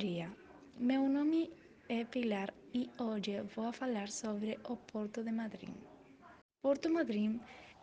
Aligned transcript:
dia, 0.00 0.32
meu 0.78 1.06
nome 1.06 1.50
é 1.86 2.04
Pilar 2.06 2.54
e 2.72 2.88
hoje 2.98 3.42
vou 3.54 3.70
falar 3.70 4.08
sobre 4.08 4.58
o 4.64 4.74
Porto 4.76 5.22
de 5.22 5.30
Madryn. 5.30 5.74
Porto 6.62 6.88
Madryn 6.88 7.38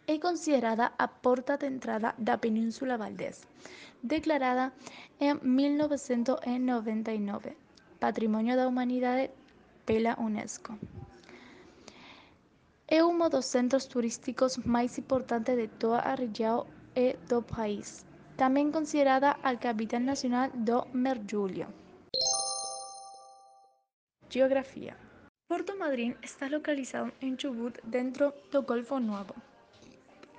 É 0.07 0.19
considerada 0.19 0.93
a 0.97 1.07
porta 1.07 1.57
de 1.57 1.67
entrada 1.67 2.13
da 2.17 2.37
Península 2.37 2.97
Valdés, 2.97 3.47
declarada 4.03 4.73
em 5.19 5.33
1999 5.41 7.57
Patrimônio 7.99 8.55
da 8.55 8.67
Humanidade 8.67 9.31
pela 9.85 10.19
Unesco. 10.19 10.77
É 12.87 13.03
um 13.03 13.29
dos 13.29 13.45
centros 13.45 13.87
turísticos 13.87 14.57
mais 14.57 14.95
importantes 14.99 15.55
de 15.55 15.67
toda 15.67 15.97
a 15.99 16.13
região 16.13 16.67
e 16.95 17.17
país, 17.55 18.05
também 18.37 18.71
considerada 18.71 19.37
a 19.41 19.57
capital 19.57 20.01
nacional 20.01 20.51
do 20.53 20.85
mergulho. 20.93 21.67
Geografia 24.29 24.95
Porto 25.47 25.77
Madryn 25.77 26.15
está 26.23 26.47
localizado 26.47 27.13
em 27.21 27.37
Chubut, 27.39 27.79
dentro 27.83 28.33
do 28.51 28.63
Golfo 28.63 28.99
Novo, 28.99 29.35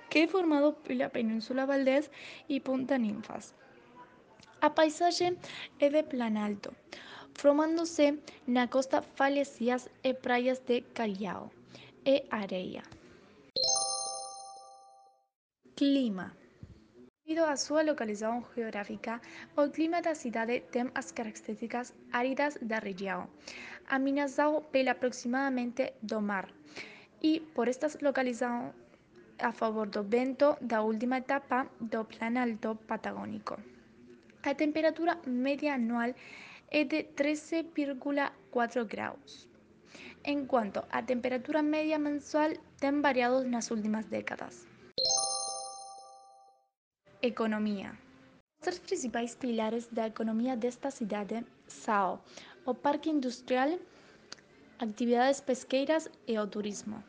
que 0.09 0.19
é 0.19 0.27
formado 0.27 0.73
pela 0.83 1.09
Península 1.09 1.65
Valdés 1.65 2.11
e 2.49 2.59
Punta 2.59 2.97
Ninfas. 2.97 3.55
A 4.59 4.69
paisagem 4.69 5.37
é 5.79 5.89
de 5.89 6.03
planalto, 6.03 6.75
formando-se 7.35 8.19
na 8.47 8.67
costa 8.67 9.01
falésias 9.01 9.89
e 10.03 10.13
praias 10.13 10.59
de 10.59 10.81
cariao 10.93 11.49
e 12.05 12.25
areia. 12.29 12.83
Clima 15.77 16.35
Devido 17.27 17.43
à 17.43 17.57
sua 17.57 17.81
localização 17.83 18.41
geográfica, 18.55 19.19
o 19.57 19.69
clima 19.69 20.01
da 20.01 20.15
cidade 20.15 20.61
tem 20.71 20.89
as 20.95 21.11
características 21.11 21.93
áridas 22.09 22.57
da 22.61 22.79
região, 22.79 23.27
ameaçado 23.89 24.61
pela 24.71 24.91
aproximadamente 24.91 25.91
do 26.01 26.21
mar, 26.21 26.47
e 27.21 27.41
por 27.53 27.67
esta 27.67 27.87
localização 28.01 28.73
a 29.39 29.51
favor 29.51 29.87
do 29.89 30.03
vento 30.03 30.55
da 30.61 30.81
última 30.81 31.17
etapa 31.17 31.67
do 31.81 32.05
Planalto 32.05 32.75
Patagônico. 32.87 33.57
A 34.43 34.55
temperatura 34.55 35.19
média 35.25 35.73
anual 35.73 36.15
é 36.71 36.85
de 36.85 37.03
13,4 37.03 38.85
graus, 38.85 39.49
enquanto 40.23 40.81
a 40.89 41.03
temperatura 41.03 41.61
média 41.61 41.99
mensual 41.99 42.53
tem 42.79 43.01
variado 43.01 43.43
nas 43.43 43.69
últimas 43.69 44.05
décadas. 44.05 44.76
Economia 47.23 47.97
Os 48.59 48.61
três 48.61 48.77
principais 48.77 49.33
pilares 49.33 49.87
da 49.87 50.05
economia 50.05 50.55
desta 50.55 50.91
cidade 50.91 51.43
são 51.67 52.21
o 52.63 52.75
parque 52.75 53.09
industrial, 53.09 53.79
atividades 54.77 55.41
pesqueiras 55.41 56.07
e 56.27 56.37
o 56.37 56.45
turismo. 56.45 57.03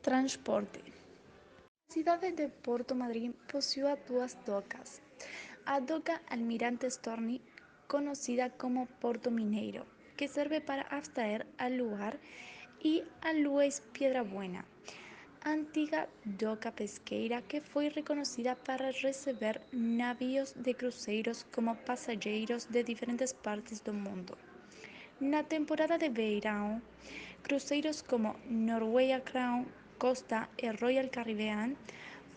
Transporte 0.00 0.80
A 1.90 1.92
cidade 1.92 2.32
de 2.32 2.48
Porto 2.48 2.94
Madryn 2.94 3.32
possui 3.46 3.94
duas 4.08 4.32
docas. 4.46 5.02
A 5.66 5.80
doca 5.80 6.22
Almirante 6.30 6.86
Storni, 6.86 7.42
conhecida 7.86 8.48
como 8.48 8.86
Porto 9.02 9.30
Mineiro, 9.30 9.84
que 10.16 10.26
serve 10.28 10.62
para 10.62 10.88
abstraer 10.88 11.46
ao 11.58 11.70
lugar, 11.70 12.18
e 12.82 13.04
a 13.20 13.32
Luiz 13.32 13.80
Piedra 13.92 14.24
Buena, 14.24 14.64
antiga 15.44 16.08
doca 16.24 16.72
pesqueira 16.72 17.42
que 17.42 17.60
foi 17.60 17.88
reconhecida 17.88 18.56
para 18.56 18.90
receber 18.90 19.60
navios 19.72 20.54
de 20.54 20.72
cruzeiros 20.72 21.44
como 21.54 21.76
passageiros 21.76 22.64
de 22.64 22.82
diferentes 22.82 23.32
partes 23.34 23.80
do 23.80 23.92
mundo. 23.92 24.38
Na 25.20 25.42
temporada 25.42 25.98
de 25.98 26.08
verão, 26.08 26.80
cruzeiros 27.42 28.00
como 28.00 28.36
Norwegian 28.46 29.20
Crown, 29.20 29.66
Costa 29.98 30.48
e 30.56 30.70
Royal 30.80 31.08
Caribbean 31.10 31.76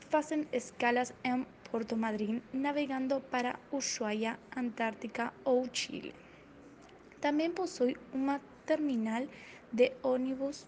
fazem 0.10 0.46
escalas 0.52 1.14
em 1.24 1.46
Porto 1.72 1.96
Madryn 1.96 2.42
navegando 2.54 3.22
para 3.32 3.58
Ushuaia, 3.72 4.38
Antártica 4.56 5.34
ou 5.46 5.66
Chile. 5.72 6.14
Também 7.22 7.52
possui 7.52 7.96
uma 8.14 8.42
terminal 8.66 9.26
de 9.72 9.92
ônibus 10.04 10.68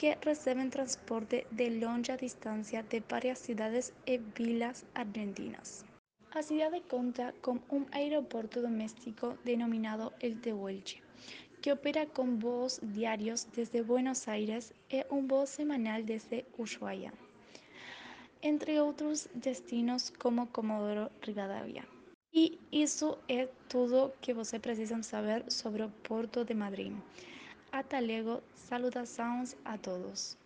que 0.00 0.16
receben 0.24 0.70
transporte 0.70 1.46
de 1.50 1.68
longa 1.82 2.16
distância 2.16 2.82
de 2.90 3.02
várias 3.06 3.38
cidades 3.38 3.92
e 4.06 4.16
vilas 4.16 4.86
argentinas. 4.94 5.84
A 6.32 6.40
cidade 6.42 6.80
conta 6.88 7.34
com 7.42 7.60
um 7.70 7.84
aeroporto 7.92 8.62
doméstico 8.62 9.36
denominado 9.44 10.10
El 10.22 10.40
Tehuelche, 10.40 11.02
que 11.60 11.70
opera 11.70 12.06
com 12.06 12.38
voos 12.38 12.80
diários 12.82 13.46
desde 13.54 13.82
Buenos 13.82 14.26
Aires 14.26 14.72
e 14.88 15.04
um 15.10 15.26
voo 15.26 15.46
semanal 15.46 16.02
desde 16.02 16.46
Ushuaia, 16.56 17.12
entre 18.40 18.80
outros 18.80 19.28
destinos 19.34 20.08
como 20.18 20.46
Comodoro 20.46 21.10
Rivadavia. 21.20 21.84
E 22.32 22.58
isso 22.72 23.18
é 23.28 23.50
tudo 23.68 24.14
que 24.22 24.32
você 24.32 24.58
precisa 24.58 25.02
saber 25.02 25.44
sobre 25.52 25.82
o 25.82 25.90
Porto 25.90 26.42
de 26.42 26.54
Madryn. 26.54 26.96
Até 27.72 28.00
logo, 28.00 28.42
saudações 28.54 29.56
a 29.64 29.78
todos. 29.78 30.36